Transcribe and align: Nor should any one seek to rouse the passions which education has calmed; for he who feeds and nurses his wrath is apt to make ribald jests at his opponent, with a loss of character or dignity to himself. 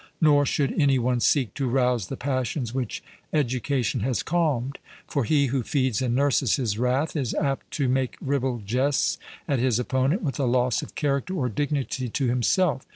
Nor 0.19 0.47
should 0.47 0.73
any 0.81 0.97
one 0.97 1.19
seek 1.19 1.53
to 1.53 1.67
rouse 1.69 2.07
the 2.07 2.17
passions 2.17 2.73
which 2.73 3.03
education 3.31 3.99
has 3.99 4.23
calmed; 4.23 4.79
for 5.05 5.25
he 5.25 5.45
who 5.53 5.61
feeds 5.61 6.01
and 6.01 6.15
nurses 6.15 6.55
his 6.55 6.79
wrath 6.79 7.15
is 7.15 7.35
apt 7.35 7.69
to 7.73 7.87
make 7.87 8.17
ribald 8.19 8.65
jests 8.65 9.19
at 9.47 9.59
his 9.59 9.77
opponent, 9.77 10.23
with 10.23 10.39
a 10.39 10.45
loss 10.45 10.81
of 10.81 10.95
character 10.95 11.35
or 11.35 11.49
dignity 11.49 12.09
to 12.09 12.25
himself. 12.27 12.87